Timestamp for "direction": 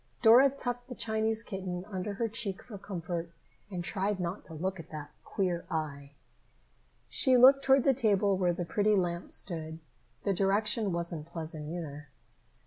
10.37-10.91